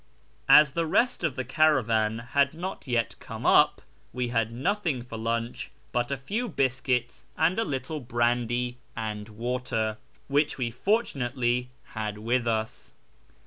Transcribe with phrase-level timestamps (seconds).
[0.49, 5.15] As the rest of the caravan had not yet come up, we had nothing for
[5.15, 12.17] lunch but a few biscuits and a little brandy and water, which we fortunately had
[12.17, 12.89] with us.